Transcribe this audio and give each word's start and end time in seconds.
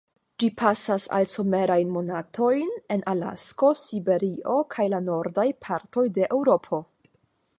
Ĝi 0.43 0.47
pasas 0.59 1.03
la 1.09 1.17
somerajn 1.33 1.91
monatojn 1.97 2.71
en 2.95 3.03
Alasko, 3.13 3.71
Siberio, 3.81 4.57
kaj 4.77 4.89
la 4.95 5.03
nordaj 5.13 5.47
partoj 5.67 6.09
de 6.19 6.27
Eŭropo. 6.37 6.81